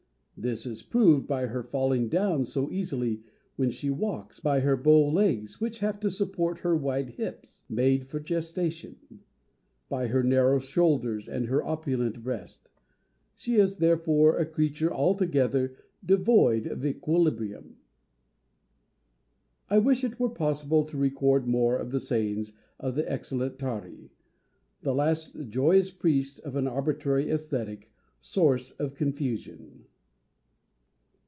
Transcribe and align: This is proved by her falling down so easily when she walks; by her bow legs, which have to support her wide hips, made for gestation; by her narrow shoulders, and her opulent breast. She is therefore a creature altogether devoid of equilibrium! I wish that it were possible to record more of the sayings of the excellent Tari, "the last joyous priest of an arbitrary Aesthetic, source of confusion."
This 0.37 0.65
is 0.65 0.81
proved 0.81 1.27
by 1.27 1.45
her 1.45 1.61
falling 1.61 2.09
down 2.09 2.45
so 2.45 2.71
easily 2.71 3.21
when 3.57 3.69
she 3.69 3.91
walks; 3.91 4.39
by 4.39 4.61
her 4.61 4.75
bow 4.75 5.09
legs, 5.09 5.61
which 5.61 5.77
have 5.81 5.99
to 5.99 6.09
support 6.09 6.61
her 6.61 6.75
wide 6.75 7.11
hips, 7.11 7.63
made 7.69 8.07
for 8.07 8.19
gestation; 8.19 8.95
by 9.87 10.07
her 10.07 10.23
narrow 10.23 10.57
shoulders, 10.57 11.29
and 11.29 11.45
her 11.45 11.63
opulent 11.63 12.23
breast. 12.23 12.71
She 13.35 13.57
is 13.57 13.77
therefore 13.77 14.35
a 14.35 14.47
creature 14.47 14.91
altogether 14.91 15.75
devoid 16.03 16.65
of 16.65 16.83
equilibrium! 16.83 17.77
I 19.69 19.77
wish 19.77 20.01
that 20.01 20.13
it 20.13 20.19
were 20.19 20.27
possible 20.31 20.83
to 20.85 20.97
record 20.97 21.45
more 21.47 21.75
of 21.77 21.91
the 21.91 21.99
sayings 21.99 22.51
of 22.79 22.95
the 22.95 23.07
excellent 23.07 23.59
Tari, 23.59 24.09
"the 24.81 24.95
last 24.95 25.49
joyous 25.49 25.91
priest 25.91 26.39
of 26.39 26.55
an 26.55 26.65
arbitrary 26.67 27.29
Aesthetic, 27.29 27.93
source 28.21 28.71
of 28.71 28.95
confusion." 28.95 29.85